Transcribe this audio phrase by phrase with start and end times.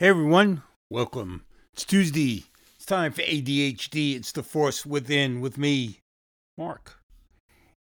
[0.00, 1.44] Hey everyone, welcome.
[1.72, 2.44] It's Tuesday.
[2.76, 4.14] It's time for ADHD.
[4.14, 5.98] It's the force within with me,
[6.56, 7.00] Mark.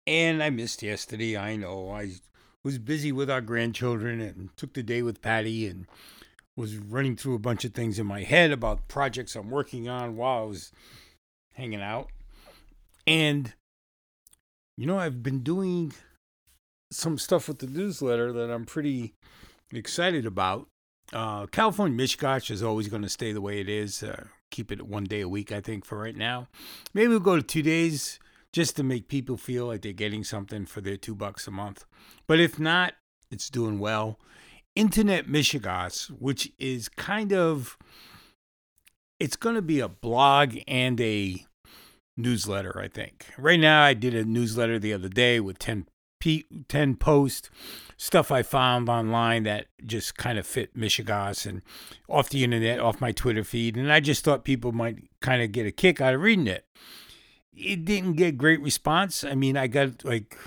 [0.06, 1.36] And I missed yesterday.
[1.36, 1.90] I know.
[1.90, 2.12] I
[2.64, 5.88] was busy with our grandchildren and took the day with Patty and
[6.56, 10.16] was running through a bunch of things in my head about projects I'm working on
[10.16, 10.72] while I was
[11.56, 12.12] hanging out.
[13.08, 13.54] And
[14.78, 15.94] you know, I've been doing
[16.92, 19.16] some stuff with the newsletter that I'm pretty
[19.72, 20.68] excited about
[21.14, 24.04] uh, California Mishigosh is always going to stay the way it is.
[24.04, 26.48] Uh, keep it one day a week, I think, for right now.
[26.94, 28.20] Maybe we'll go to two days
[28.52, 31.86] just to make people feel like they're getting something for their two bucks a month.
[32.28, 32.94] But if not,
[33.32, 34.20] it's doing well.
[34.76, 37.78] Internet Mishigas, which is kind of,
[39.20, 41.46] it's going to be a blog and a
[42.18, 43.28] newsletter, I think.
[43.38, 45.88] Right now, I did a newsletter the other day with 10
[46.68, 47.50] 10 post
[47.98, 51.62] stuff I found online that just kind of fit Mishigas and
[52.10, 53.78] off the internet, off my Twitter feed.
[53.78, 56.66] And I just thought people might kind of get a kick out of reading it.
[57.56, 59.24] It didn't get great response.
[59.24, 60.38] I mean, I got like,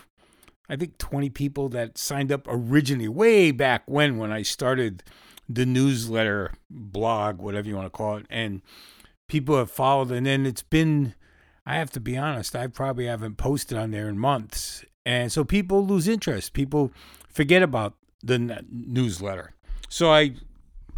[0.68, 5.02] I think 20 people that signed up originally, way back when, when I started
[5.48, 8.26] the newsletter, blog, whatever you want to call it.
[8.28, 8.62] And
[9.28, 10.10] people have followed.
[10.10, 11.14] And then it's been,
[11.64, 14.84] I have to be honest, I probably haven't posted on there in months.
[15.06, 16.52] And so people lose interest.
[16.52, 16.92] People
[17.30, 19.54] forget about the newsletter.
[19.88, 20.32] So I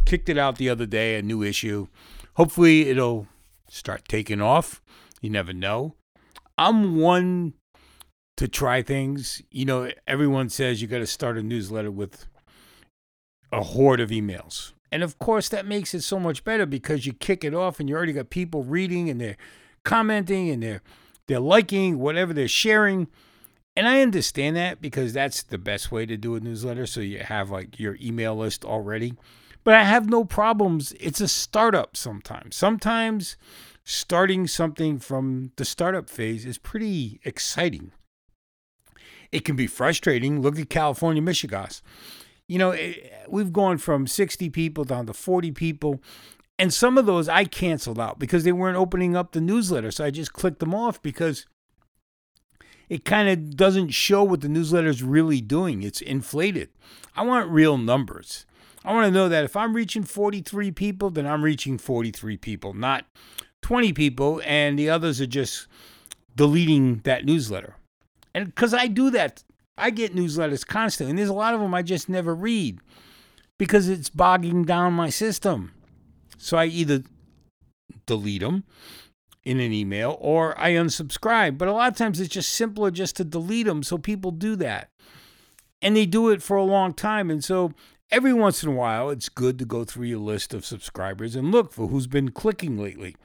[0.07, 1.89] kicked it out the other day, a new issue.
[2.37, 3.29] Hopefully it'll
[3.69, 4.83] start taking off.
[5.21, 5.95] You never know.
[6.57, 7.53] I'm one
[8.39, 9.43] to try things.
[9.51, 12.27] You know, everyone says you got to start a newsletter with
[13.53, 14.73] a horde of emails.
[14.91, 17.91] And of course, that makes it so much better because you kick it off and
[17.91, 19.37] you already got people reading and they're
[19.85, 20.83] commenting and they're
[21.27, 23.09] they're liking whatever they're sharing.
[23.79, 26.85] And I understand that because that's the best way to do a newsletter.
[26.85, 29.15] So you have like your email list already.
[29.63, 30.95] But I have no problems.
[30.99, 32.57] It's a startup sometimes.
[32.57, 33.37] Sometimes
[33.85, 37.93] starting something from the startup phase is pretty exciting.
[39.31, 40.43] It can be frustrating.
[40.43, 41.81] Look at California Mishigas.
[42.49, 42.95] You know, eh,
[43.29, 46.03] we've gone from 60 people down to 40 people.
[46.59, 49.93] And some of those I canceled out because they weren't opening up the newsletter.
[49.93, 51.47] So I just clicked them off because
[52.89, 55.83] it kind of doesn't show what the newsletter is really doing.
[55.83, 56.71] It's inflated.
[57.15, 58.47] I want real numbers.
[58.85, 62.73] I want to know that if I'm reaching 43 people, then I'm reaching 43 people,
[62.75, 63.05] not
[63.63, 65.67] 20 people, and the others are just
[66.37, 67.75] deleting that newsletter.
[68.35, 69.43] And because I do that,
[69.77, 72.79] I get newsletters constantly, and there's a lot of them I just never read
[73.59, 75.73] because it's bogging down my system.
[76.39, 77.03] So I either
[78.07, 78.65] delete them
[79.49, 81.57] in an email or I unsubscribe.
[81.57, 83.83] But a lot of times it's just simpler just to delete them.
[83.83, 84.91] So people do that.
[85.81, 87.31] And they do it for a long time.
[87.31, 87.73] And so
[88.11, 91.51] every once in a while, it's good to go through your list of subscribers and
[91.51, 93.17] look for who's been clicking lately.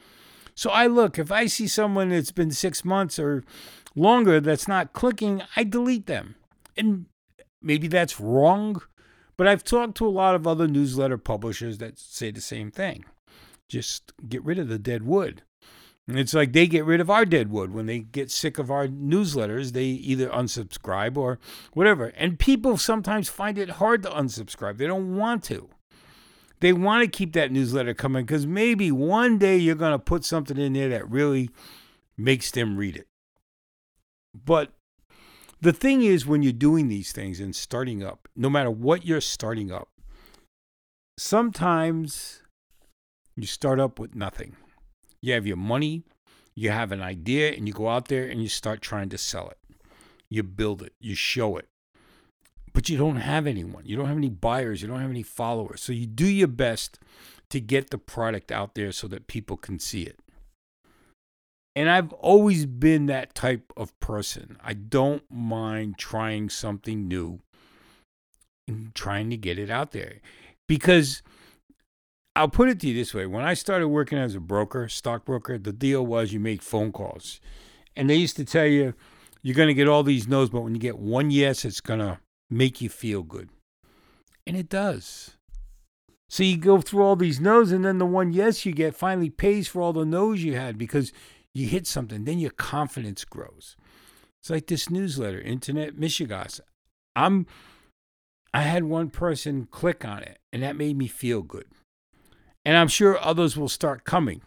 [0.56, 3.44] So I look, if I see someone that's been six months or
[3.94, 6.36] longer that's not clicking, I delete them.
[6.78, 7.08] And
[7.62, 8.82] maybe that's wrong,
[9.36, 13.04] but I've talked to a lot of other newsletter publishers that say the same thing.
[13.68, 15.42] Just get rid of the dead wood.
[16.08, 19.72] It's like they get rid of our deadwood when they get sick of our newsletters.
[19.72, 21.40] They either unsubscribe or
[21.74, 22.08] whatever.
[22.18, 24.78] And people sometimes find it hard to unsubscribe.
[24.78, 25.70] They don't want to.
[26.60, 30.26] They want to keep that newsletter coming because maybe one day you're going to put
[30.26, 31.50] something in there that really
[32.18, 33.08] makes them read it.
[34.34, 34.74] But
[35.62, 39.22] the thing is, when you're doing these things and starting up, no matter what you're
[39.22, 39.90] starting up,
[41.18, 42.42] sometimes
[43.36, 44.58] you start up with nothing
[45.24, 46.04] you have your money,
[46.54, 49.48] you have an idea, and you go out there and you start trying to sell
[49.48, 49.58] it.
[50.30, 51.70] You build it, you show it.
[52.74, 53.84] But you don't have anyone.
[53.86, 54.82] You don't have any buyers.
[54.82, 55.80] You don't have any followers.
[55.80, 57.00] So you do your best
[57.52, 60.20] to get the product out there so that people can see it.
[61.74, 64.58] And I've always been that type of person.
[64.62, 67.40] I don't mind trying something new
[68.68, 70.16] and trying to get it out there
[70.68, 71.22] because
[72.36, 75.58] I'll put it to you this way: when I started working as a broker, stockbroker,
[75.58, 77.40] the deal was you make phone calls,
[77.96, 78.94] and they used to tell you
[79.42, 82.00] you're going to get all these no's, but when you get one yes, it's going
[82.00, 82.20] to
[82.50, 83.50] make you feel good,
[84.48, 85.38] and it does.
[86.30, 89.30] So you go through all these no's, and then the one yes you get finally
[89.30, 91.14] pays for all the no's you had because
[91.54, 92.24] you hit something.
[92.24, 93.76] Then your confidence grows.
[94.42, 96.60] It's like this newsletter, Internet Mishigas.
[97.16, 97.46] I'm
[98.54, 101.66] I had one person click on it, and that made me feel good.
[102.66, 104.42] And I'm sure others will start coming.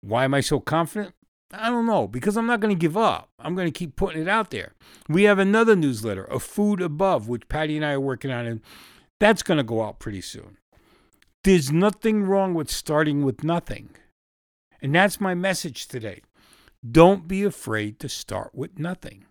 [0.00, 1.14] Why am I so confident?
[1.52, 3.28] I don't know, because I'm not going to give up.
[3.38, 4.72] I'm going to keep putting it out there.
[5.08, 8.60] We have another newsletter, A Food Above, which Patty and I are working on, and
[9.20, 10.56] that's going to go out pretty soon.
[11.44, 13.90] There's nothing wrong with starting with nothing.
[14.82, 16.22] And that's my message today.
[16.88, 19.26] Don't be afraid to start with nothing.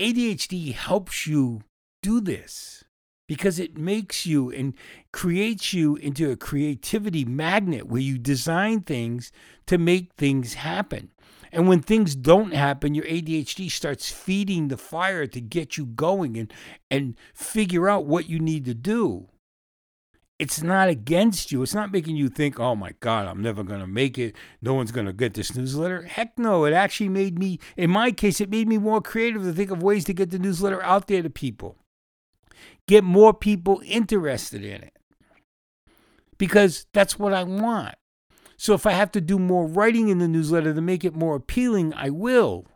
[0.00, 1.62] ADHD helps you
[2.02, 2.83] do this
[3.26, 4.74] because it makes you and
[5.12, 9.32] creates you into a creativity magnet where you design things
[9.66, 11.10] to make things happen.
[11.52, 16.36] And when things don't happen, your ADHD starts feeding the fire to get you going
[16.36, 16.52] and,
[16.90, 19.28] and figure out what you need to do.
[20.40, 21.62] It's not against you.
[21.62, 24.34] It's not making you think, oh my God, I'm never going to make it.
[24.60, 26.02] No one's going to get this newsletter.
[26.02, 26.64] Heck no.
[26.64, 29.80] It actually made me, in my case, it made me more creative to think of
[29.80, 31.78] ways to get the newsletter out there to people
[32.86, 34.96] get more people interested in it
[36.38, 37.94] because that's what I want.
[38.56, 41.36] So if I have to do more writing in the newsletter to make it more
[41.36, 42.66] appealing, I will.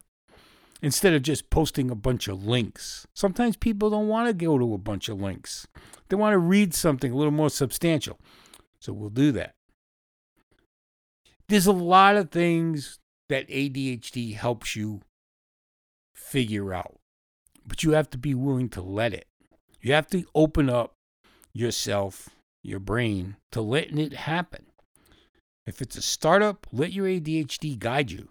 [0.81, 3.07] Instead of just posting a bunch of links.
[3.13, 5.67] Sometimes people don't want to go to a bunch of links.
[6.09, 8.19] They want to read something a little more substantial.
[8.79, 9.55] So we'll do that.
[11.49, 15.01] There's a lot of things that ADHD helps you
[16.15, 16.97] figure out,
[17.67, 19.28] but you have to be willing to let it.
[19.81, 20.95] You have to open up
[21.53, 22.29] yourself,
[22.63, 24.67] your brain, to letting it happen.
[25.67, 28.29] If it's a startup, let your ADHD guide you.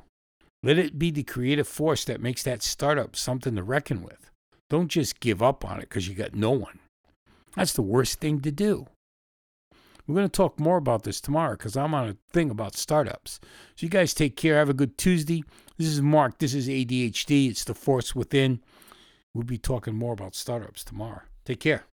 [0.63, 4.31] Let it be the creative force that makes that startup something to reckon with.
[4.69, 6.79] Don't just give up on it because you got no one.
[7.55, 8.87] That's the worst thing to do.
[10.07, 13.39] We're going to talk more about this tomorrow because I'm on a thing about startups.
[13.75, 14.55] So, you guys take care.
[14.55, 15.43] Have a good Tuesday.
[15.77, 16.39] This is Mark.
[16.39, 17.49] This is ADHD.
[17.49, 18.61] It's the force within.
[19.33, 21.23] We'll be talking more about startups tomorrow.
[21.47, 21.87] Take care.